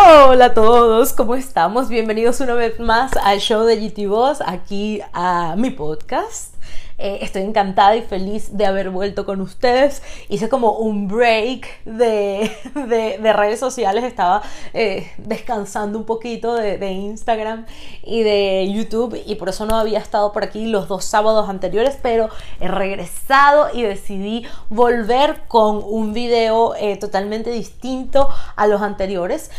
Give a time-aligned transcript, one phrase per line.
[0.00, 1.88] Hola a todos, ¿cómo estamos?
[1.88, 4.06] Bienvenidos una vez más al show de GT
[4.46, 6.54] aquí a mi podcast.
[7.00, 10.02] Eh, estoy encantada y feliz de haber vuelto con ustedes.
[10.28, 12.50] Hice como un break de,
[13.32, 14.02] redes sociales.
[14.02, 14.42] Estaba
[14.74, 17.66] eh, descansando un poquito de, Instagram
[18.02, 21.96] y de YouTube y por eso no había estado por aquí los dos sábados anteriores,
[22.02, 29.52] pero he regresado y decidí volver con un video eh, totalmente distinto a los anteriores.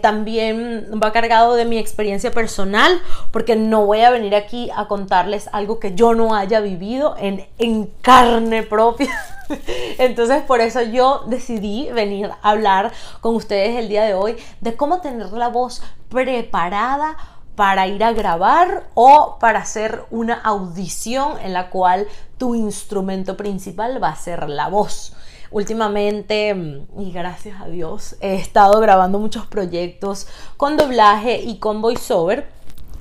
[0.00, 3.00] también va cargado de mi experiencia personal
[3.30, 7.46] porque no voy a venir aquí a contarles algo que yo no haya vivido en,
[7.58, 9.16] en carne propia.
[9.98, 14.76] Entonces por eso yo decidí venir a hablar con ustedes el día de hoy de
[14.76, 17.16] cómo tener la voz preparada
[17.54, 22.08] para ir a grabar o para hacer una audición en la cual
[22.38, 25.14] tu instrumento principal va a ser la voz.
[25.50, 32.48] Últimamente, y gracias a Dios, he estado grabando muchos proyectos con doblaje y con voiceover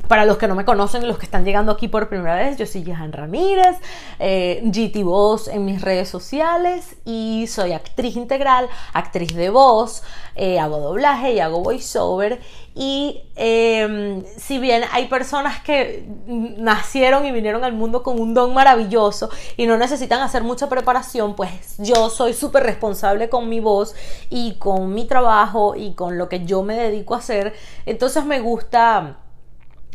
[0.09, 2.65] para los que no me conocen, los que están llegando aquí por primera vez, yo
[2.65, 3.77] soy Jehan Ramírez,
[4.17, 10.01] eh, GT Voz en mis redes sociales y soy actriz integral, actriz de voz,
[10.35, 12.41] eh, hago doblaje y hago voiceover.
[12.73, 18.51] Y em, si bien hay personas que nacieron y vinieron al mundo con un don
[18.55, 23.93] maravilloso y no necesitan hacer mucha preparación, pues yo soy súper responsable con mi voz
[24.31, 27.53] y con mi trabajo y con lo que yo me dedico a hacer.
[27.85, 29.17] Entonces me gusta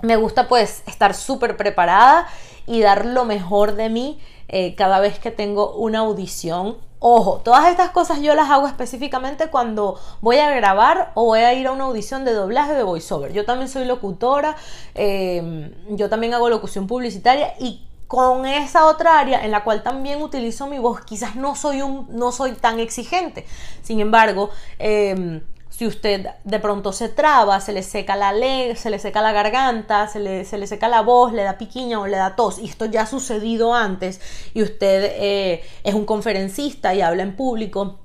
[0.04, 2.26] me gusta pues estar súper preparada
[2.66, 6.76] y dar lo mejor de mí eh, cada vez que tengo una audición.
[6.98, 11.52] Ojo, todas estas cosas yo las hago específicamente cuando voy a grabar o voy a
[11.52, 13.32] ir a una audición de doblaje de voiceover.
[13.32, 14.56] Yo también soy locutora,
[14.94, 20.22] em, yo también hago locución publicitaria y con esa otra área en la cual también
[20.22, 23.44] utilizo mi voz, quizás no soy, un, no soy tan exigente.
[23.82, 25.42] Sin embargo, em,
[25.76, 29.32] si usted de pronto se traba, se le seca la lengua, se le seca la
[29.32, 32.60] garganta, se le, se le, seca la voz, le da piquiña o le da tos,
[32.60, 34.20] y esto ya ha sucedido antes,
[34.54, 37.98] y usted eh, es un conferencista y habla en público,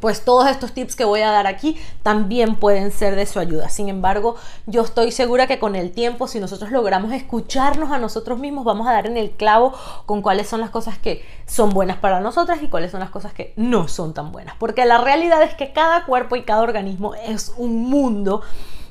[0.00, 3.68] pues todos estos tips que voy a dar aquí también pueden ser de su ayuda.
[3.68, 4.36] Sin embargo,
[4.66, 8.86] yo estoy segura que con el tiempo, si nosotros logramos escucharnos a nosotros mismos, vamos
[8.86, 9.74] a dar en el clavo
[10.06, 13.32] con cuáles son las cosas que son buenas para nosotras y cuáles son las cosas
[13.32, 14.54] que no son tan buenas.
[14.58, 18.42] Porque la realidad es que cada cuerpo y cada organismo es un mundo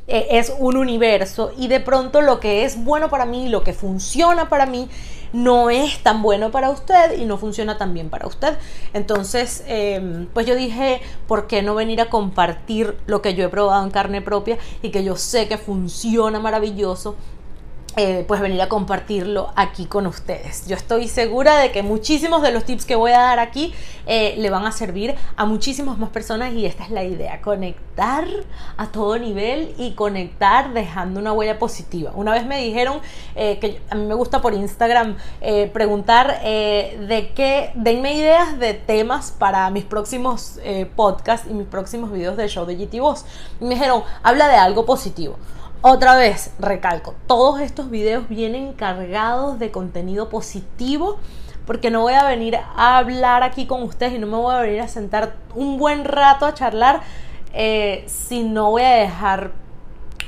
[0.07, 3.73] eh, es un universo y de pronto lo que es bueno para mí, lo que
[3.73, 4.89] funciona para mí,
[5.33, 8.57] no es tan bueno para usted y no funciona tan bien para usted.
[8.93, 13.49] Entonces, em, pues yo dije, ¿por qué no venir a compartir lo que yo he
[13.49, 17.15] probado en carne propia y que yo sé que funciona maravilloso
[17.99, 20.67] eh, pues venir a compartirlo aquí con ustedes.
[20.67, 23.73] Yo estoy segura de que muchísimos de los tips que voy a dar aquí
[24.05, 28.27] eh, le van a servir a muchísimas más personas y esta es la idea, conectar
[28.77, 32.11] a todo nivel y conectar dejando una huella positiva.
[32.13, 32.99] Una vez me dijeron
[33.35, 35.17] eh, que a mí me gusta por Instagram
[35.73, 40.59] preguntar de qué, denme ideas de temas para mis próximos
[40.95, 42.93] podcasts y mis próximos videos del show de GT.
[43.59, 45.37] Y me dijeron, habla de algo positivo.
[45.81, 51.19] Otra vez, recalco, todos estos videos vienen cargados de contenido positivo
[51.67, 54.59] porque no voy a venir a hablar aquí con ustedes y no me voy a
[54.59, 57.01] venir a sentar un buen rato a charlar
[57.53, 59.51] eh, si no voy a dejar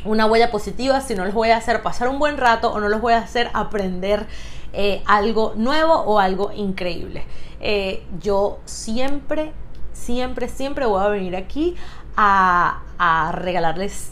[0.05, 2.87] una huella positiva, si no les voy a hacer pasar un buen rato o no
[2.87, 4.27] les voy a hacer aprender
[4.73, 7.25] eh, algo nuevo o algo increíble.
[7.59, 9.53] Eh, yo siempre,
[9.93, 11.75] siempre, siempre voy a venir aquí
[12.15, 14.11] a regalarles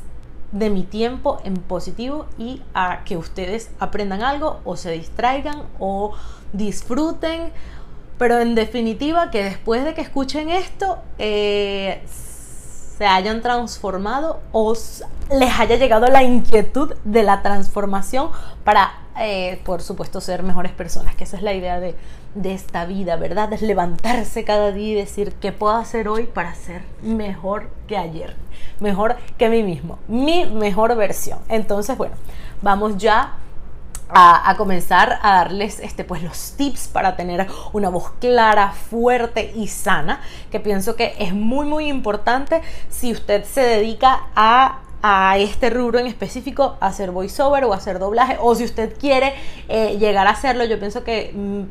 [0.57, 6.13] de mi tiempo en positivo y a que ustedes aprendan algo o se distraigan o
[6.53, 7.51] disfruten.
[8.18, 12.01] Pero en definitiva que después de que escuchen esto eh,
[12.97, 14.74] se hayan transformado o
[15.31, 18.30] les haya llegado la inquietud de la transformación
[18.63, 21.96] para, eh, por supuesto, ser mejores personas, que esa es la idea de,
[22.34, 23.53] de esta vida, ¿verdad?
[23.53, 28.36] Es levantarse cada día y decir, ¿qué puedo hacer hoy para ser mejor que ayer?
[28.80, 31.39] Mejor que mí mismo, mi mejor versión.
[31.50, 32.16] Entonces, bueno,
[32.62, 33.36] vamos ya
[34.09, 39.68] a, comenzar a darles este, pues, los tips para tener una voz clara, fuerte y
[39.68, 40.21] sana,
[40.51, 46.00] que pienso que es muy, muy importante si usted se dedica a a este rubro
[46.00, 49.33] en específico, hacer voiceover o hacer doblaje, o si usted quiere
[49.69, 51.62] eh, llegar a hacerlo, yo pienso que mm,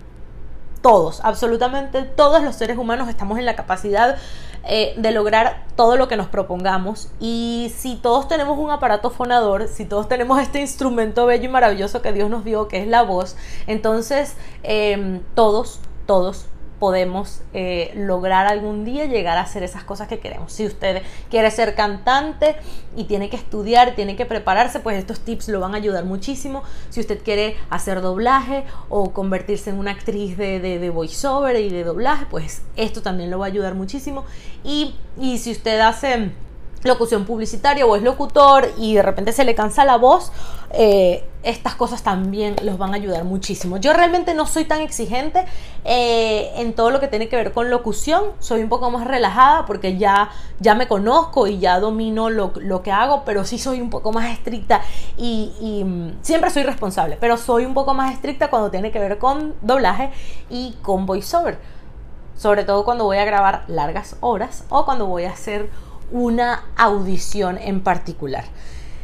[0.86, 4.18] todos, absolutamente todos los seres humanos estamos en la capacidad
[4.62, 7.08] eh, de lograr todo lo que nos propongamos.
[7.18, 12.02] Y si todos tenemos un aparato fonador, si todos tenemos este instrumento bello y maravilloso
[12.02, 13.36] que Dios nos dio, que es la voz,
[13.66, 16.46] entonces em, todos, todos
[16.78, 20.52] podemos eh, lograr algún día llegar a hacer esas cosas que queremos.
[20.52, 22.56] Si usted quiere ser cantante
[22.96, 26.62] y tiene que estudiar, tiene que prepararse, pues estos tips lo van a ayudar muchísimo.
[26.90, 31.84] Si usted quiere hacer doblaje o convertirse en una actriz de, de, voiceover y de
[31.84, 34.24] doblaje, pues esto también lo va a ayudar muchísimo.
[34.64, 36.30] Y, y si usted hace
[36.86, 40.32] locución publicitaria o es locutor y de repente se le cansa la voz,
[40.70, 43.76] eh, estas cosas también los van a ayudar muchísimo.
[43.76, 45.44] Yo realmente no soy tan exigente
[45.84, 49.64] eh, en todo lo que tiene que ver con locución, soy un poco más relajada
[49.64, 52.52] porque ya, ya me conozco y ya domino lo,
[52.82, 54.80] que hago, pero sí soy un poco más estricta
[55.16, 58.98] y, y mm, siempre soy responsable, pero soy un poco más estricta cuando tiene que
[58.98, 60.10] ver con doblaje
[60.50, 61.58] y con voiceover.
[62.36, 65.70] Sobre todo cuando voy a grabar largas horas o cuando voy a hacer
[66.10, 68.44] una audición en particular.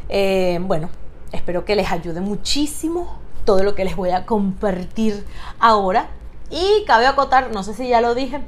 [0.09, 0.89] Eh, bueno,
[1.31, 5.25] espero que les ayude muchísimo todo lo que les voy a compartir
[5.59, 6.07] ahora.
[6.49, 8.41] Y cabe acotar, no sé si ya lo dije,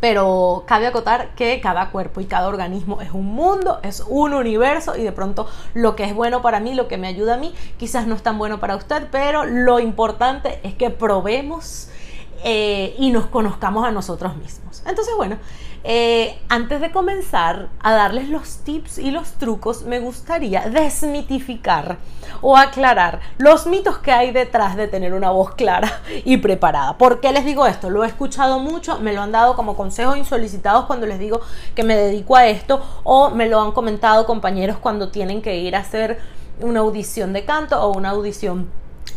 [0.00, 4.96] pero cabe acotar que cada cuerpo y cada organismo es un mundo, es un universo
[4.96, 7.54] y de pronto lo que es bueno para mí, lo que me ayuda a mí,
[7.78, 11.88] quizás no es tan bueno para usted, pero lo importante es que probemos
[12.44, 14.82] eh, y nos conozcamos a nosotros mismos.
[14.86, 15.36] Entonces, bueno,
[15.84, 21.98] eh, antes de comenzar a darles los tips y los trucos, me gustaría desmitificar
[22.40, 26.98] o aclarar los mitos que hay detrás de tener una voz clara y preparada.
[26.98, 27.90] ¿Por qué les digo esto?
[27.90, 31.40] Lo he escuchado mucho, me lo han dado como consejos insolicitados cuando les digo
[31.74, 35.74] que me dedico a esto o me lo han comentado compañeros cuando tienen que ir
[35.74, 36.20] a hacer
[36.60, 38.68] una audición de canto o una audición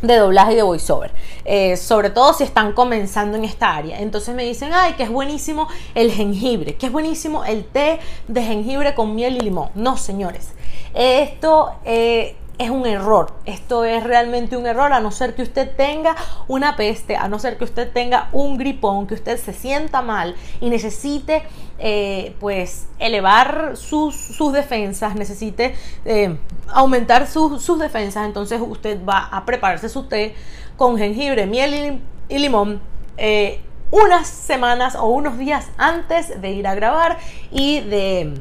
[0.08, 1.12] de doblaje y de voiceover,
[1.46, 4.00] eh, sobre todo si están comenzando en esta área.
[4.00, 8.42] Entonces me dicen, ay, que es buenísimo el jengibre, que es buenísimo el té de
[8.42, 9.70] jengibre con miel y limón.
[9.76, 10.50] No, señores,
[10.94, 13.34] esto eh, es un error.
[13.46, 16.16] Esto es realmente un error, a no ser que usted tenga
[16.48, 20.36] una peste, a no ser que usted tenga un gripón, que usted se sienta mal
[20.62, 21.44] y necesite
[21.78, 25.76] eh, pues elevar sus, sus defensas, necesite
[26.06, 26.38] eh,
[26.68, 28.26] aumentar sus defensas.
[28.26, 30.36] Entonces usted va a prepararse su té
[30.78, 32.82] con jengibre, miel y, limón.
[33.18, 33.62] Eh,
[33.92, 37.18] unas semanas o unos días antes de ir a grabar
[37.52, 38.34] y de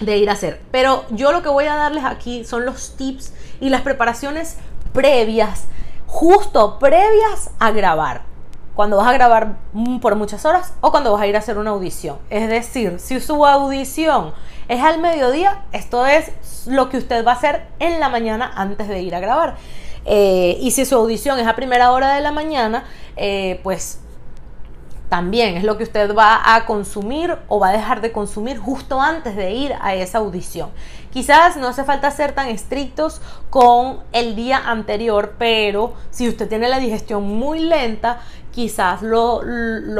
[0.00, 0.60] de ir a hacer.
[0.70, 4.56] Pero yo lo que voy a darles aquí son los tips y las preparaciones
[4.92, 5.64] previas,
[6.06, 8.22] justo previas a grabar.
[8.74, 9.56] Cuando vas a grabar
[10.00, 12.18] por muchas horas o cuando vas a ir a hacer una audición.
[12.30, 14.32] Es decir, si su audición
[14.68, 16.30] es al mediodía, esto es
[16.66, 19.56] lo que usted va a hacer en la mañana antes de ir a grabar.
[20.04, 22.84] Eh, y si su audición es a primera hora de la mañana,
[23.16, 23.98] eh, pues
[25.08, 29.00] también es lo que usted va a consumir o va a dejar de consumir justo
[29.00, 30.70] antes de ir a esa audición.
[31.10, 36.68] Quizás no hace falta ser tan estrictos con el día anterior, pero si usted tiene
[36.68, 38.20] la digestión muy lenta,
[38.52, 39.40] quizás lo,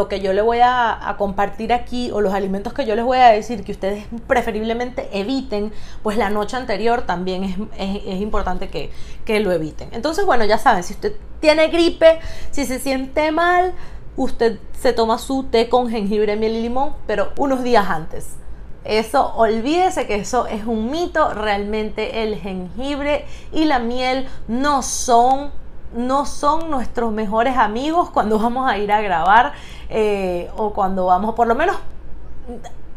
[0.09, 3.29] que yo le voy a, compartir aquí o los alimentos que yo les voy a
[3.29, 5.73] decir que ustedes preferiblemente eviten,
[6.03, 8.91] pues la noche anterior también es, importante que,
[9.25, 9.89] que lo eviten.
[9.93, 12.19] Entonces, bueno, ya saben, si usted tiene gripe,
[12.51, 13.75] si se siente mal,
[14.19, 18.37] usted se toma su té con jengibre, miel y limón, pero unos días antes.
[18.85, 21.33] Eso, olvídese que eso es un mito.
[21.33, 25.51] Realmente el jengibre y la miel no son,
[25.95, 29.53] no son nuestros mejores amigos cuando vamos a ir a grabar
[29.89, 31.77] eh, o cuando vamos, por lo menos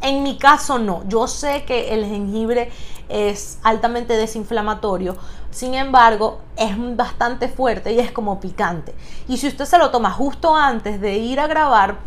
[0.01, 1.03] en mi caso no.
[1.07, 2.71] Yo sé que el jengibre
[3.09, 5.18] es altamente desinflamatorio,
[5.51, 8.96] sin embargo, es bastante fuerte y es como picante.
[9.27, 11.98] Y si usted se lo toma justo antes de ir a grabar,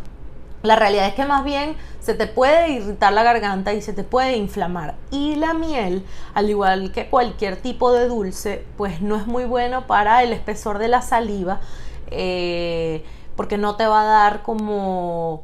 [0.62, 4.02] la realidad es que más bien se te puede irritar la garganta y se te
[4.02, 4.94] puede inflamar.
[5.10, 9.86] Y la miel, al igual que cualquier tipo de dulce, pues no es muy bueno
[9.86, 11.60] para el espesor de la saliva,
[12.06, 13.04] eh,
[13.36, 15.42] porque no te va a dar como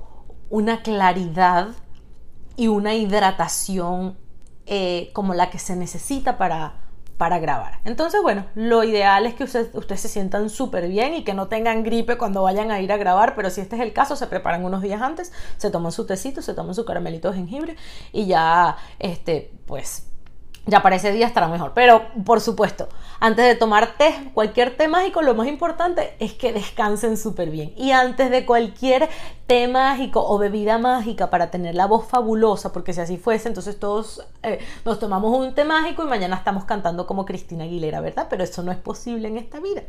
[0.48, 1.68] una claridad
[2.56, 4.16] y una hidratación
[4.66, 6.74] eh, como la que se necesita para,
[7.16, 7.80] para grabar.
[7.84, 11.82] Entonces, bueno, lo ideal es que ustedes se sientan súper bien y que no tengan
[11.82, 14.64] gripe cuando vayan a ir a grabar, pero si este es el caso, se preparan
[14.64, 17.76] unos días antes, se toman su tecito, se toman su caramelito de jengibre
[18.12, 20.09] y ya, este, pues
[20.70, 21.72] ya para ese día estará mejor.
[21.74, 26.52] Pero, por supuesto, antes de tomar té, cualquier té mágico, lo más importante es que
[26.52, 27.74] descansen súper bien.
[27.76, 29.08] Y antes de cualquier
[29.46, 33.78] té mágico o bebida mágica para tener la voz fabulosa, porque si así fuese, entonces
[33.78, 38.28] todos eh, nos tomamos un té mágico y mañana estamos cantando como Cristina Aguilera, ¿verdad?
[38.30, 39.82] Pero eso no es posible en esta vida.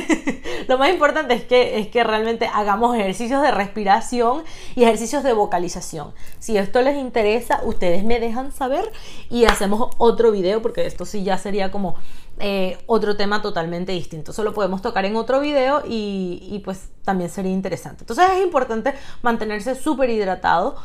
[0.68, 4.42] lo más importante es que, es que realmente hagamos ejercicios de respiración
[4.74, 6.14] y ejercicios de vocalización.
[6.38, 8.90] Si esto les interesa, ustedes me dejan saber
[9.28, 11.96] y hacemos otro otro video, porque esto sí ya sería como
[12.38, 14.30] eh, otro tema totalmente distinto.
[14.30, 18.02] Eso lo podemos tocar en otro video y, pues también sería interesante.
[18.02, 20.76] Entonces es importante mantenerse súper hidratado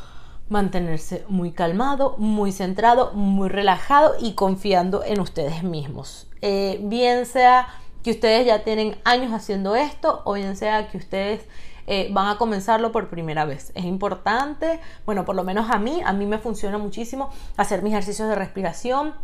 [0.50, 6.28] mantenerse muy calmado, muy centrado, muy relajado y confiando en ustedes mismos.
[6.42, 7.68] Eh, bien sea
[8.04, 11.42] que ustedes ya tienen años haciendo esto o bien sea que ustedes
[11.92, 13.72] eh, van a comenzarlo por primera vez.
[13.74, 17.94] Es importante, bueno, por lo menos a mí, a mí me funciona muchísimo hacer mis
[17.94, 19.16] ejercicios de respiración.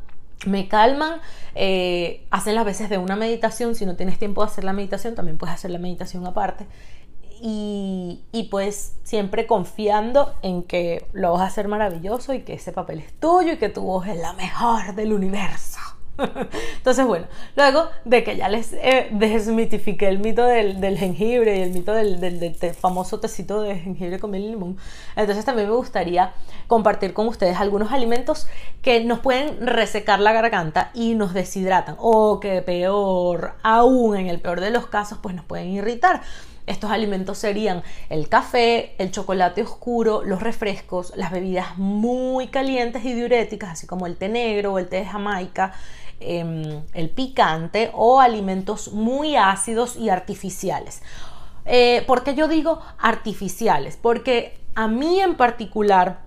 [0.47, 1.21] Me calman,
[1.53, 3.75] eh, hacen las veces de una meditación.
[3.75, 6.65] Si no tienes tiempo de hacer la meditación, también puedes hacer la meditación aparte
[7.39, 12.99] y, pues siempre confiando en que lo vas a hacer maravilloso y que ese papel
[12.99, 15.79] es tuyo y que tu voz es la mejor del universo.
[16.77, 21.71] Entonces, bueno, luego de que ya les eh, desmitifiqué el mito del, jengibre y el
[21.71, 24.77] mito del, famoso tecito de jengibre con miel limón,
[25.15, 26.33] entonces también me gustaría
[26.67, 28.47] compartir con ustedes algunos alimentos
[28.81, 34.39] que nos pueden resecar la garganta y nos deshidratan o que peor aún, en el
[34.39, 36.21] peor de los casos, pues nos pueden irritar.
[36.67, 43.13] Estos alimentos serían el café, el chocolate oscuro, los refrescos, las bebidas muy calientes y
[43.13, 45.73] diuréticas, así como el té negro o el té de Jamaica,
[46.19, 51.01] em, el picante o alimentos muy ácidos y artificiales.
[51.65, 53.97] Eh, ¿Por qué yo digo artificiales?
[54.01, 56.25] Porque a mí en particular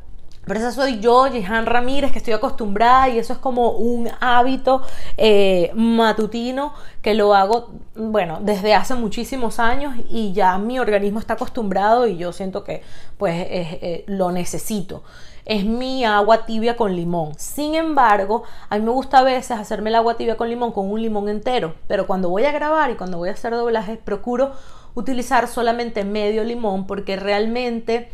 [0.49, 4.83] pero esa soy yo, Jehan Ramírez, que estoy acostumbrada y eso es como un hábito
[5.18, 11.35] eh, matutino que lo hago, bueno, desde hace muchísimos años y ya mi organismo está
[11.35, 12.83] acostumbrado y yo siento que
[13.18, 15.04] pues eh, lo necesito.
[15.49, 17.33] Es mi agua tibia con limón.
[17.38, 20.90] Sin embargo, a mí me gusta a veces hacerme el agua tibia con limón con
[20.90, 24.52] un limón entero, pero cuando voy a grabar y cuando voy a hacer doblajes, procuro
[24.95, 28.11] utilizar solamente medio limón porque realmente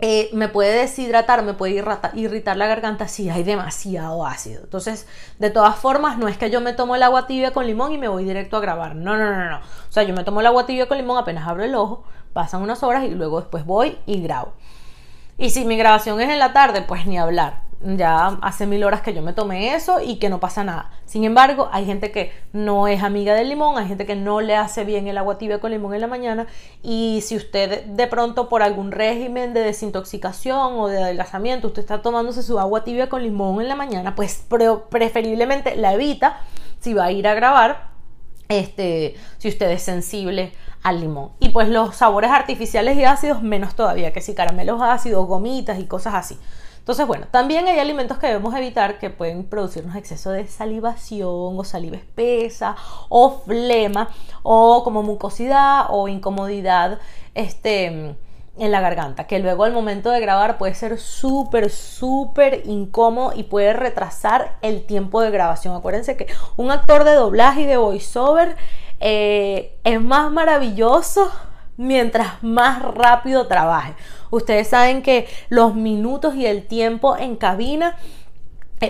[0.00, 1.82] eh, me puede deshidratar, me puede
[2.12, 4.64] irritar, la garganta si hay demasiado ácido.
[4.64, 5.06] Entonces,
[5.38, 7.96] de todas formas, no es que yo me tomo el agua tibia con limón y
[7.96, 8.96] me voy directo a grabar.
[8.96, 9.56] No, no, no, no.
[9.58, 12.60] O sea, yo me tomo el agua tibia con limón, apenas abro el ojo, pasan
[12.60, 14.52] unas horas y luego después voy y grabo.
[15.38, 17.62] Y si mi grabación es en la tarde, pues ni hablar.
[17.86, 20.90] Ya hace mil horas que yo me tomé eso y que no pasa nada.
[21.04, 24.56] Sin embargo, hay gente que no es amiga del limón, hay gente que no le
[24.56, 26.46] hace bien el agua tibia con limón en la mañana.
[26.82, 32.00] Y si usted de pronto por algún régimen de desintoxicación o de adelgazamiento, usted está
[32.00, 34.46] tomándose su agua tibia con limón en la mañana, pues
[34.88, 36.40] preferiblemente la evita
[36.80, 37.88] si va a ir a grabar,
[38.48, 40.52] este, si usted es sensible
[40.84, 41.30] al limón.
[41.40, 45.86] Y pues los sabores artificiales y ácidos menos todavía, que si caramelos ácidos, gomitas y
[45.86, 46.38] cosas así.
[46.78, 51.64] Entonces, bueno, también hay alimentos que debemos evitar que pueden producirnos exceso de salivación o
[51.64, 52.76] saliva espesa
[53.08, 54.10] o flema
[54.42, 56.98] o como mucosidad o incomodidad
[57.34, 63.32] este, en la garganta, que luego al momento de grabar puede ser súper, súper incómodo
[63.34, 65.74] y puede retrasar el tiempo de grabación.
[65.74, 66.26] Acuérdense que
[66.58, 68.56] un actor de doblaje y de voiceover
[69.06, 71.30] eh, es más maravilloso
[71.76, 73.92] mientras más rápido trabaje.
[74.30, 77.98] Ustedes saben que los minutos y el tiempo en cabina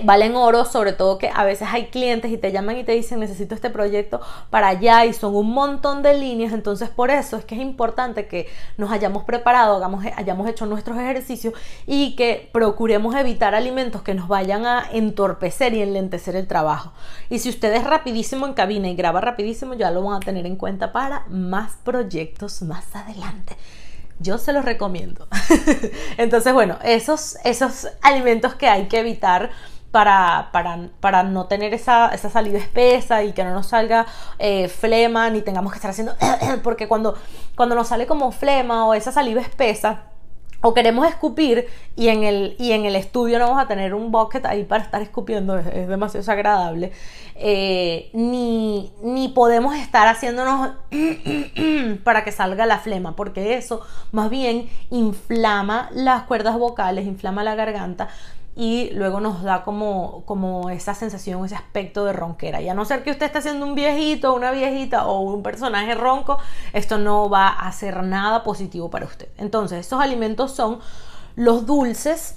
[0.04, 3.20] valen oro, sobre todo que a veces hay clientes y te llaman y te dicen
[3.20, 4.20] necesito este proyecto
[4.50, 8.26] para allá y son un montón de líneas, entonces por eso es que es importante
[8.26, 11.54] que nos hayamos preparado, hagamos, hayamos hecho nuestros ejercicios
[11.86, 16.92] y que procuremos evitar alimentos que nos vayan a entorpecer y enlentecer el trabajo.
[17.30, 20.46] Y si usted es rapidísimo en cabina y graba rapidísimo, ya lo van a tener
[20.46, 23.56] en cuenta para más proyectos más adelante
[24.20, 25.28] yo se los recomiendo.
[26.16, 29.50] Entonces, bueno, esos, esos alimentos que hay que evitar
[29.94, 30.48] para,
[31.00, 34.06] para, no tener esa, esa, salida espesa y que no nos salga
[34.40, 36.16] eh, flema ni tengamos que estar haciendo
[36.64, 37.14] porque cuando,
[37.54, 40.06] cuando nos sale como flema o esa saliva espesa
[40.62, 44.10] o queremos escupir y en el, y en el estudio no vamos a tener un
[44.10, 46.90] bucket ahí para estar escupiendo, es, demasiado desagradable,
[47.34, 50.70] eh, ni, ni podemos estar haciéndonos
[52.02, 57.54] para que salga la flema, porque eso más bien inflama las cuerdas vocales, inflama la
[57.54, 58.08] garganta,
[58.56, 62.61] y luego nos da como, como esa sensación, ese aspecto de ronquera.
[62.61, 65.94] Y a no ser que usted esté haciendo un viejito, una viejita o un personaje
[65.94, 66.38] ronco,
[66.73, 69.28] esto no va a hacer nada positivo para usted.
[69.38, 70.78] Entonces, estos alimentos son
[71.34, 72.37] los dulces,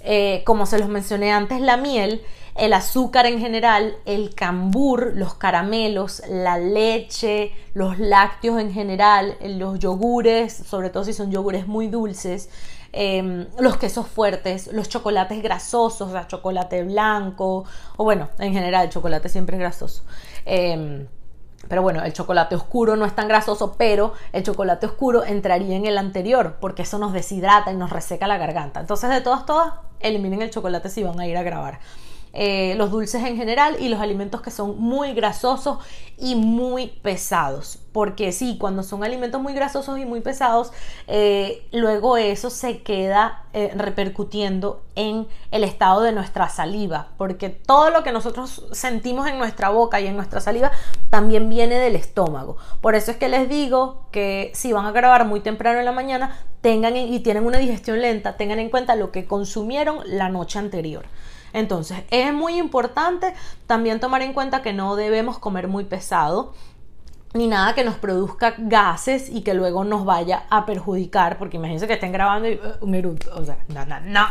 [0.00, 2.22] eh, como se los mencioné antes, la miel,
[2.58, 9.78] el azúcar en general, el cambur, los caramelos, la leche, los lácteos en general, los
[9.78, 12.50] yogures, sobre todo si son yogures muy dulces,
[12.92, 17.64] Em, los quesos fuertes, los chocolates grasosos, o sea, chocolate blanco,
[17.96, 20.04] o bueno, en general el chocolate siempre es grasoso.
[20.46, 21.06] Em,
[21.68, 25.84] pero bueno, el chocolate oscuro no es tan grasoso, pero el chocolate oscuro entraría en
[25.84, 28.80] el anterior, porque eso nos deshidrata y nos reseca la garganta.
[28.80, 31.80] Entonces, de todas, todas, eliminen el chocolate si van a ir a grabar.
[32.40, 35.78] Eh, los dulces en general y los alimentos que son muy grasosos
[36.16, 37.80] y muy pesados.
[37.90, 40.70] Porque sí, cuando son alimentos muy grasosos y muy pesados,
[41.08, 47.08] eh, luego eso se queda eh, repercutiendo en el estado de nuestra saliva.
[47.16, 50.70] Porque todo lo que nosotros sentimos en nuestra boca y en nuestra saliva
[51.10, 52.56] también viene del estómago.
[52.80, 55.92] Por eso es que les digo que si van a grabar muy temprano en la
[55.92, 60.60] mañana, tengan y tienen una digestión lenta, tengan en cuenta lo que consumieron la noche
[60.60, 61.04] anterior.
[61.52, 63.34] Entonces, es muy importante
[63.66, 66.52] también tomar en cuenta que no debemos comer muy pesado
[67.34, 71.86] ni nada que nos produzca gases y que luego nos vaya a perjudicar, porque imagínense
[71.86, 74.26] que estén grabando y uh, un eructo, o sea, no, no, no,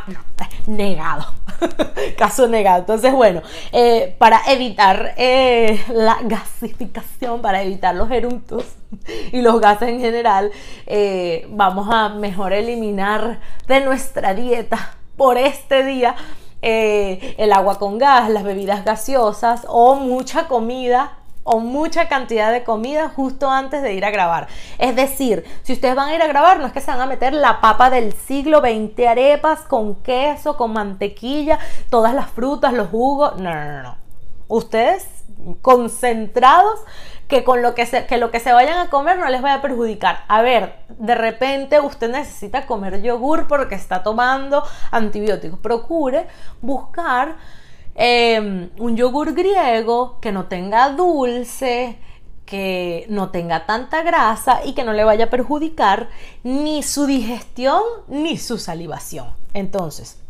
[0.65, 1.25] negado,
[2.17, 2.79] caso negado.
[2.79, 8.65] Entonces, bueno, eh, para evitar eh, la gasificación, para evitar los eructos
[9.31, 10.51] y los gases en general,
[10.88, 16.15] eh, vamos a mejor eliminar de nuestra dieta por este día
[16.69, 21.13] eh, el agua con gas, las bebidas gaseosas o mucha comida
[21.45, 24.50] o mucha cantidad de comida justo antes de ir a grabar.
[24.77, 27.05] Es decir, si ustedes van a ir a grabar, no es que se van a
[27.05, 31.57] meter la papa del siglo, 20 arepas con queso, con mantequilla,
[31.89, 33.38] todas las frutas, los jugos.
[33.38, 33.95] No, no, no.
[34.50, 35.07] Ustedes
[35.62, 36.81] concentrados
[37.27, 39.55] que con lo que, se, que lo que se vayan a comer no les vaya
[39.55, 40.24] a perjudicar.
[40.27, 45.60] A ver, de repente usted necesita comer yogur porque está tomando antibióticos.
[45.60, 46.27] Procure
[46.62, 47.36] buscar
[47.96, 52.00] em, un yogur griego que no tenga dulce,
[52.46, 56.07] que no tenga tanta grasa y que no le vaya a perjudicar
[56.43, 59.27] ni su digestión ni su salivación.
[59.53, 60.22] Entonces,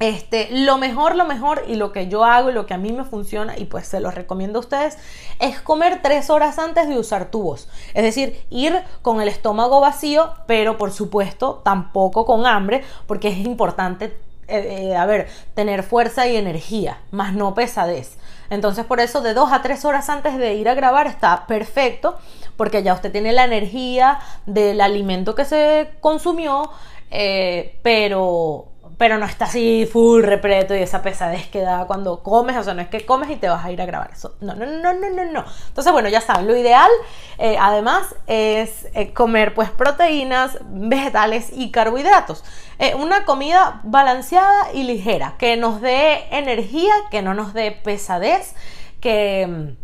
[0.00, 2.90] este, lo mejor, lo mejor y lo que yo hago y lo que a mí
[2.90, 4.96] me funciona y pues se los recomiendo a ustedes
[5.38, 7.68] es comer tres horas antes de usar tubos.
[7.92, 13.36] Es decir, ir con el estómago vacío, pero por supuesto tampoco con hambre porque es
[13.40, 14.06] importante,
[14.48, 18.16] eh, eh, a ver, tener fuerza y energía, más no pesadez.
[18.48, 22.16] Entonces por eso de dos a tres horas antes de ir a grabar está perfecto
[22.56, 26.70] porque ya usted tiene la energía del alimento que se consumió,
[27.10, 28.69] eh, pero
[29.00, 32.74] pero no está así full repleto y esa pesadez que da cuando comes, o sea,
[32.74, 34.34] no es que comes y te vas a ir a grabar eso.
[34.42, 35.42] No, no, no, no, no, no.
[35.68, 36.90] Entonces, bueno, ya saben, lo ideal
[37.38, 42.44] eh, además es eh, comer pues proteínas, vegetales y carbohidratos.
[42.78, 48.54] Eh, una comida balanceada y ligera, que nos dé energía, que no nos dé pesadez,
[49.00, 49.76] que,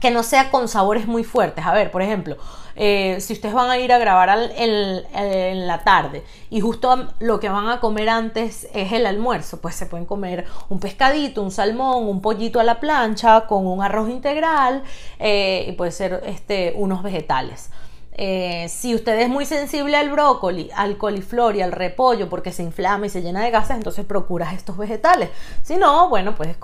[0.00, 1.66] que no sea con sabores muy fuertes.
[1.66, 2.38] A ver, por ejemplo,
[2.76, 7.48] eh, si ustedes van a ir a grabar en la tarde y justo lo que
[7.48, 12.08] van a comer antes es el almuerzo, pues se pueden comer un pescadito, un salmón,
[12.08, 14.82] un pollito a la plancha con un arroz integral
[15.18, 17.70] eh, y puede ser este, unos vegetales.
[18.16, 22.62] Eh, si usted es muy sensible al brócoli, al coliflor y al repollo porque se
[22.62, 25.30] inflama y se llena de gases, entonces procuras estos vegetales.
[25.62, 26.56] Si no, bueno, puedes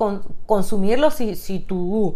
[0.46, 2.14] consumirlos si, si tú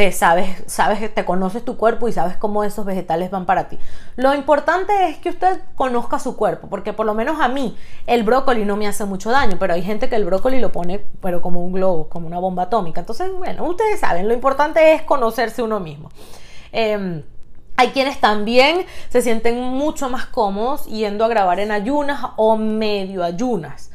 [0.00, 3.78] te sabes, sabes, te conoces tu cuerpo y sabes cómo esos vegetales van para ti.
[4.16, 8.22] Lo importante es que usted conozca su cuerpo, porque por lo menos a mí el
[8.22, 11.42] brócoli no me hace mucho daño, pero hay gente que el brócoli lo pone pero
[11.42, 13.00] como un globo, como una bomba atómica.
[13.00, 16.08] Entonces, bueno, ustedes saben, lo importante es conocerse uno mismo.
[16.72, 17.22] Em,
[17.76, 23.22] hay quienes también se sienten mucho más cómodos yendo a grabar en ayunas o medio
[23.22, 23.90] ayunas.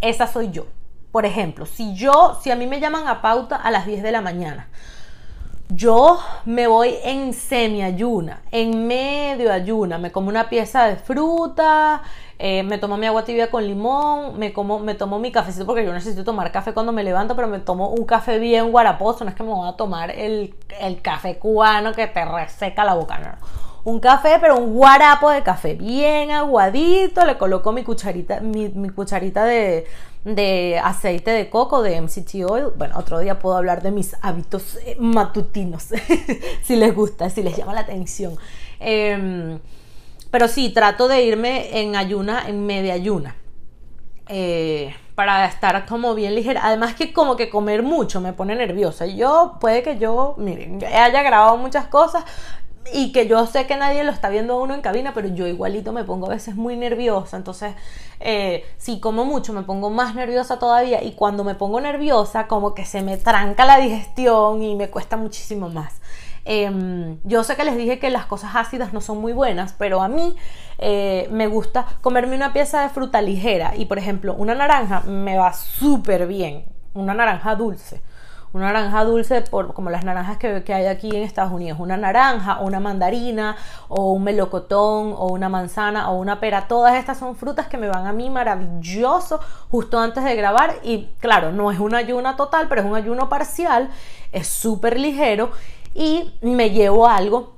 [0.00, 0.66] Esa soy yo.
[1.12, 4.10] Por ejemplo, si yo, si a mí me llaman a pauta a las 10 de
[4.10, 4.68] la mañana,
[5.68, 12.02] yo me voy en semi ayuna, en medio ayuna, me como una pieza de fruta,
[12.38, 15.84] eh, me tomo mi agua tibia con limón, me, como, me tomo mi cafecito porque
[15.84, 19.30] yo necesito tomar café cuando me levanto, pero me tomo un café bien guaraposo, no
[19.30, 20.54] es que me voy a tomar el,
[21.02, 23.30] café cubano que te reseca la boca, no,
[23.86, 29.44] Un café, pero un guarapo de café, bien aguadito, le coloco mi cucharita, mi cucharita
[29.44, 29.86] de,
[30.82, 32.64] aceite de coco, de MCT oil.
[32.76, 35.90] Bueno, otro día puedo hablar de mis hábitos eh, matutinos,
[36.64, 38.36] si les gusta, si les llama la atención.
[38.80, 39.60] Em,
[40.32, 43.36] pero sí, trato de irme en ayuna, en media ayuna.
[44.26, 46.60] Eh, para estar como bien ligera.
[46.64, 49.06] Además que como que comer mucho me pone nerviosa.
[49.06, 52.24] Yo puede que yo, miren, haya grabado muchas cosas,
[52.92, 55.92] y que yo sé que nadie lo está viendo uno en cabina, pero yo igualito
[55.92, 57.74] me pongo a veces muy nerviosa, entonces
[58.20, 61.02] eh, si como mucho me pongo más nerviosa todavía.
[61.02, 65.16] Y cuando me pongo nerviosa como que se me tranca la digestión y me cuesta
[65.16, 66.00] muchísimo más.
[66.44, 70.00] Em, yo sé que les dije que las cosas ácidas no son muy buenas, pero
[70.00, 70.36] a mí
[70.78, 73.74] eh, me gusta comerme una pieza de fruta ligera.
[73.76, 78.00] Y por ejemplo una naranja me va súper bien, una naranja dulce
[78.56, 81.96] una naranja dulce, por, como las naranjas que, que hay aquí en Estados Unidos, una
[81.96, 83.56] naranja, una mandarina,
[83.88, 87.88] o un melocotón, o una manzana, o una pera, todas estas son frutas que me
[87.88, 89.40] van a mí maravilloso
[89.70, 90.76] justo antes de grabar.
[90.82, 93.90] Y claro, no es un ayuno total, pero es un ayuno parcial,
[94.32, 95.50] es súper ligero
[95.94, 97.55] y me llevo algo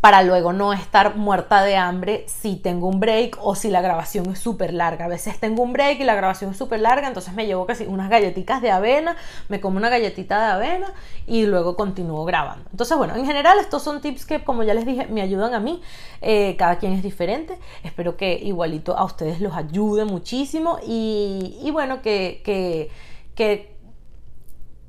[0.00, 4.30] para luego no estar muerta de hambre si tengo un break o si la grabación
[4.30, 5.06] es súper larga.
[5.06, 7.84] A veces tengo un break y la grabación es súper larga, entonces me llevo casi
[7.84, 9.16] unas galletitas de avena,
[9.48, 10.92] me como una galletita de avena
[11.26, 12.68] y luego continúo grabando.
[12.70, 15.60] Entonces, bueno, en general estos son tips que, como ya les dije, me ayudan a
[15.60, 15.80] mí.
[16.20, 17.58] Eh, cada quien es diferente.
[17.82, 22.90] Espero que igualito a ustedes los ayude muchísimo y, bueno, que, que,
[23.34, 23.75] que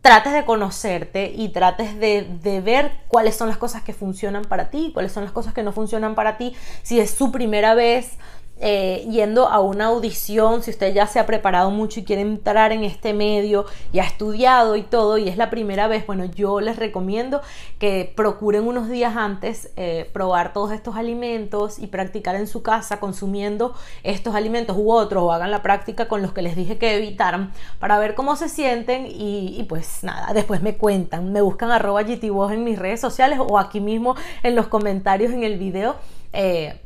[0.07, 4.91] trates de conocerte y trates de, ver cuáles son las cosas que funcionan para ti,
[4.93, 6.55] cuáles son las cosas que no funcionan para ti.
[6.81, 8.13] Si es su primera vez
[8.59, 12.71] eh, yendo a una audición, si usted ya se ha preparado mucho y quiere entrar
[12.71, 16.59] en este medio y ha estudiado y todo y es la primera vez, bueno, yo
[16.59, 17.41] les recomiendo
[17.77, 22.99] que procuren unos días antes eh, probar todos estos alimentos y practicar en su casa
[22.99, 26.95] consumiendo estos alimentos u otros o hagan la práctica con los que les dije que
[26.95, 32.01] evitaran para ver cómo se sienten y, pues nada, después me cuentan, me buscan arroba
[32.01, 35.95] GTVoz en mis redes sociales o aquí mismo en los comentarios en el video.
[36.33, 36.81] Eh,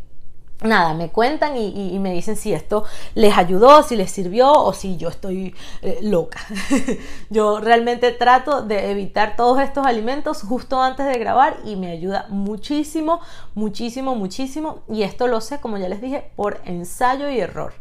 [0.61, 2.83] nada, me cuentan y, me dicen si esto
[3.15, 6.39] les ayudó, si les sirvió o si yo estoy eh, loca.
[7.29, 12.25] yo realmente trato de evitar todos estos alimentos justo antes de grabar y me ayuda
[12.29, 13.21] muchísimo,
[13.55, 14.79] muchísimo, muchísimo.
[14.89, 17.73] Y esto lo sé, como ya les dije, por ensayo y error.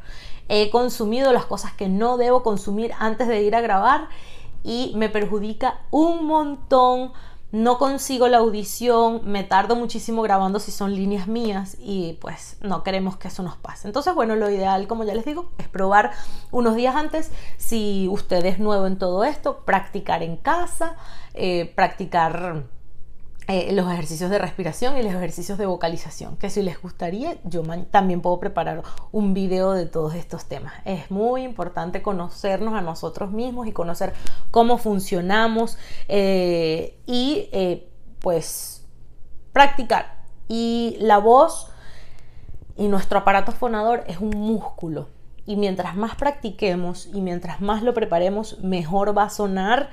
[0.48, 4.08] He consumido las cosas que no debo consumir antes de ir a grabar
[4.64, 7.12] y me perjudica un montón
[7.52, 12.82] no consigo la audición, me tardo muchísimo grabando si son líneas mías y pues no
[12.84, 13.88] queremos que eso nos pase.
[13.88, 16.12] Entonces, bueno, lo ideal, como ya les digo, es probar
[16.50, 20.96] unos días antes, si usted es nuevo en todo esto, practicar en casa,
[21.34, 22.64] eh, practicar
[23.48, 27.62] eh, los ejercicios de respiración y los ejercicios de vocalización, que si les gustaría, yo
[27.90, 30.72] también puedo preparar un video de todos estos temas.
[30.84, 34.12] Es muy importante conocernos a nosotros mismos y conocer
[34.50, 37.88] cómo funcionamos eh, y eh,
[38.20, 38.86] pues
[39.52, 40.20] practicar.
[40.46, 41.72] Y la voz
[42.76, 45.08] y nuestro aparato fonador es un músculo.
[45.44, 49.90] Y mientras más practiquemos y mientras más lo preparemos, mejor va a sonar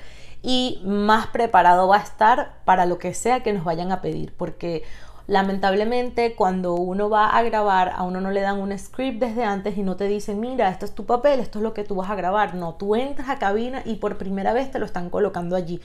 [0.47, 4.33] y más preparado va a estar para lo que sea que nos vayan a pedir,
[4.37, 4.83] porque
[5.27, 9.77] lamentablemente cuando uno va a grabar a uno no le dan un script desde antes
[9.77, 12.09] y no te dicen mira esto es tu papel esto es lo que tú vas
[12.09, 15.57] a grabar no tú entras a cabina y por primera vez te lo están colocando
[15.57, 15.81] allí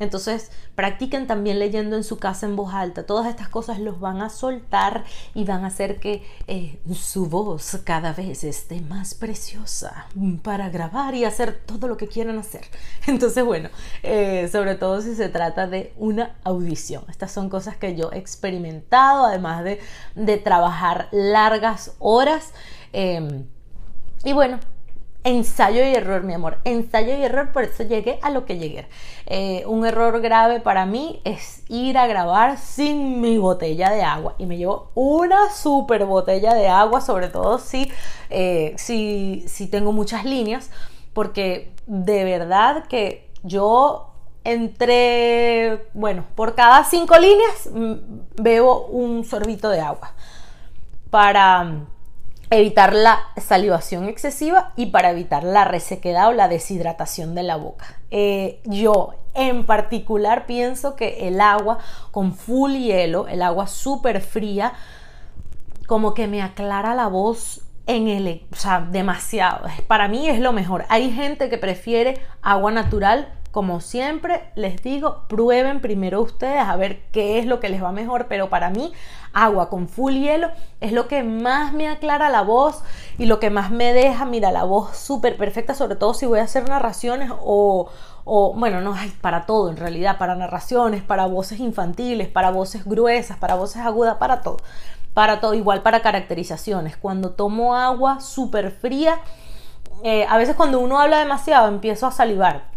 [0.00, 3.04] entonces, practiquen también leyendo en su casa en voz alta.
[3.04, 7.78] Todas estas cosas los van a soltar y van a hacer que eh, su voz
[7.84, 10.06] cada vez esté más preciosa
[10.42, 12.62] para grabar y hacer todo lo que quieran hacer.
[13.06, 13.68] Entonces, bueno,
[14.02, 17.04] eh, sobre todo si se trata de una audición.
[17.10, 19.80] Estas son cosas que yo he experimentado, además de,
[20.14, 22.54] de trabajar largas horas.
[22.94, 23.44] Em,
[24.24, 24.60] y bueno,
[25.24, 26.58] ensayo y error, mi amor.
[26.64, 28.88] Ensayo y error, por eso llegué a lo que llegué.
[29.26, 34.34] Eh, un error grave para mí es ir a grabar sin mi botella de agua.
[34.38, 37.90] Y me llevo una super botella de agua, sobre todo si,
[38.30, 40.70] eh, si, si tengo muchas líneas,
[41.12, 44.06] porque de verdad que yo
[44.44, 50.12] entre, bueno, por cada cinco líneas mm, bebo un sorbito de agua
[51.10, 51.84] para
[52.50, 57.96] evitar la salivación excesiva y para evitar la resequedad o la deshidratación de la boca.
[58.10, 61.78] Eh, yo en particular pienso que el agua
[62.10, 64.72] con full hielo, el agua súper fría,
[65.86, 69.66] como que me aclara la voz en el, o sea, demasiado.
[69.86, 70.84] Para mí es lo mejor.
[70.88, 77.02] Hay gente que prefiere agua natural como siempre les digo, prueben primero ustedes a ver
[77.10, 78.92] qué es lo que les va mejor, pero para mí
[79.32, 82.82] agua con full hielo es lo que más me aclara la voz
[83.18, 86.38] y lo que más me deja, mira, la voz súper perfecta, sobre todo si voy
[86.38, 87.90] a hacer narraciones o,
[88.54, 93.36] bueno, no, hay para todo en realidad, para narraciones, para voces infantiles, para voces gruesas,
[93.36, 94.58] para voces agudas, para todo,
[95.12, 96.96] para todo, igual para caracterizaciones.
[96.96, 99.20] Cuando tomo agua súper fría,
[100.04, 102.69] eh, a veces cuando uno habla demasiado empiezo a salivar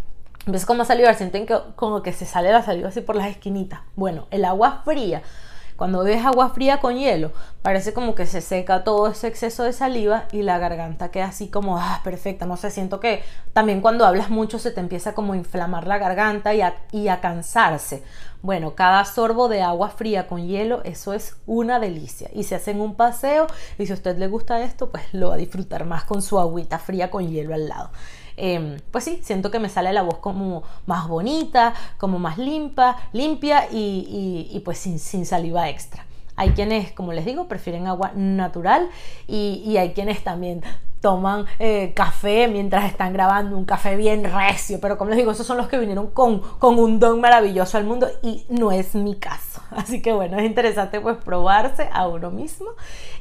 [0.45, 3.27] Empiezo como a salivar, sienten que como que se sale la saliva así por las
[3.27, 3.79] esquinitas.
[3.95, 5.21] Bueno, el agua fría,
[5.77, 9.71] cuando ves agua fría con hielo, parece como que se seca todo ese exceso de
[9.71, 12.45] saliva y la garganta queda así como, ah, perfecta.
[12.45, 15.97] No sé, siento que también cuando hablas mucho se te empieza como a inflamar la
[15.97, 18.03] garganta y a, y a cansarse.
[18.41, 22.29] Bueno, cada sorbo de agua fría con hielo, eso es una delicia.
[22.33, 23.47] Y se hacen un paseo
[23.79, 26.37] y si a usted le gusta esto, pues lo va a disfrutar más con su
[26.37, 27.91] agüita fría con hielo al lado.
[28.37, 32.95] Em, pues sí, siento que me sale la voz como más bonita, como más limpia,
[33.11, 36.05] limpia y, pues sin, sin saliva extra.
[36.35, 38.89] Hay quienes, como les digo, prefieren agua natural
[39.27, 40.61] y, hay quienes también
[41.01, 45.45] toman eh, café mientras están grabando, un café bien recio, pero como les digo, esos
[45.45, 49.15] son los que vinieron con, con un don maravilloso al mundo y no es mi
[49.15, 49.61] caso.
[49.71, 52.67] Así que bueno, es interesante pues probarse a uno mismo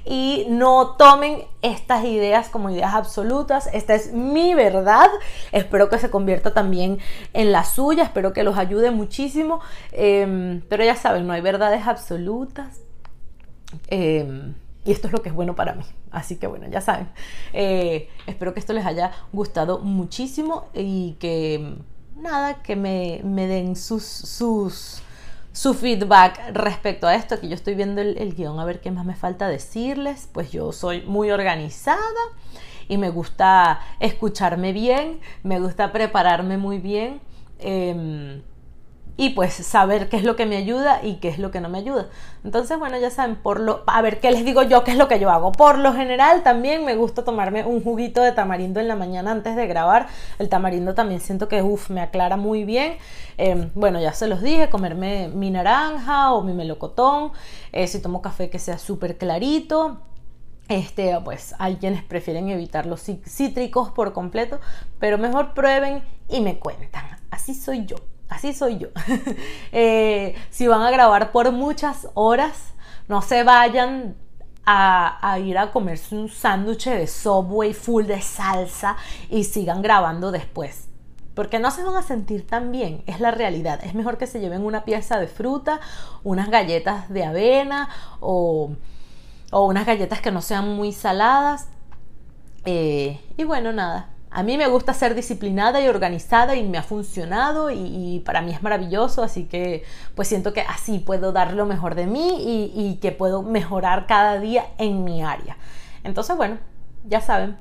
[0.05, 3.69] y no tomen estas ideas como ideas absolutas.
[3.73, 5.11] Esta es mi verdad.
[5.51, 6.99] Espero que se convierta también
[7.33, 11.87] en la suya, espero que los ayude muchísimo, em, pero ya saben, no hay verdades
[11.87, 12.81] absolutas.
[13.89, 14.55] Em,
[14.85, 15.85] y esto es lo que es bueno para mí.
[16.11, 17.09] Así que bueno, ya saben.
[17.53, 21.77] Eh, espero que esto les haya gustado muchísimo y que
[22.17, 25.03] nada, que me, den sus, sus,
[25.53, 27.39] su feedback respecto a esto.
[27.41, 30.29] Que yo estoy viendo el, guion a ver qué más me falta decirles.
[30.33, 32.01] Pues yo soy muy organizada
[32.89, 37.21] y me gusta escucharme bien, me gusta prepararme muy bien.
[37.61, 38.43] Em,
[39.17, 41.69] y pues saber qué es lo que me ayuda y qué es lo que no
[41.69, 42.09] me ayuda.
[42.45, 45.07] Entonces, bueno, ya saben, por lo, a ver qué les digo yo, qué es lo
[45.09, 45.53] que yo hago.
[45.53, 49.55] Por lo general también me gusta tomarme un juguito de tamarindo en la mañana antes
[49.55, 50.09] de grabar.
[50.39, 52.97] El tamarindo también siento que, uff, me aclara muy bien.
[53.37, 57.33] Em, bueno, ya se los dije, comerme mi naranja o mi melocotón.
[57.73, 59.99] Eh, si tomo café que sea súper clarito.
[60.69, 64.59] Este, pues hay quienes prefieren evitar los cítricos por completo,
[64.99, 67.05] pero mejor prueben y me cuentan.
[67.31, 67.97] Así soy yo.
[68.33, 68.89] Así soy yo.
[69.73, 72.73] Eh, si van a grabar por muchas horas,
[73.09, 74.17] no se vayan
[74.65, 78.97] a, ir a comerse un sándwich de Subway full de salsa
[79.31, 80.89] y sigan grabando después.
[81.35, 83.81] Porque no se van a sentir tan bien, es la realidad.
[83.83, 85.81] Es mejor que se lleven una pieza de fruta,
[86.23, 87.89] unas galletas de avena
[88.21, 88.73] o,
[89.51, 91.69] unas galletas que no sean muy saladas.
[92.65, 96.83] Eh, y bueno, nada, a mí me gusta ser disciplinada y organizada y me ha
[96.83, 101.67] funcionado y, para mí es maravilloso, así que pues siento que así puedo dar lo
[101.67, 105.59] mejor de mí y, y que puedo mejorar cada día en mi área.
[106.03, 106.59] Entonces, bueno,
[107.05, 107.59] ya saben,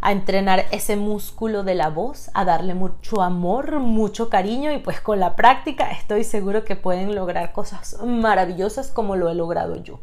[0.00, 5.00] a entrenar ese músculo de la voz, a darle mucho amor, mucho cariño y pues
[5.00, 10.00] con la práctica estoy seguro que pueden lograr cosas maravillosas como lo he logrado yo.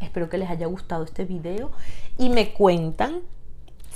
[0.00, 1.70] Espero que les haya gustado este video
[2.18, 3.20] y me cuentan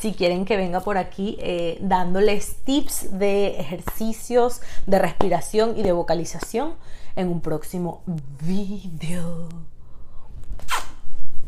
[0.07, 5.91] si quieren que venga por aquí eh, dándoles tips de ejercicios, de respiración y de
[5.91, 6.75] vocalización
[7.17, 8.03] en un próximo
[8.41, 9.49] video.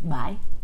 [0.03, 0.58] Bye.